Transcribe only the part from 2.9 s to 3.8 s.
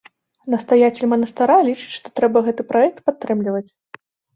падтрымліваць.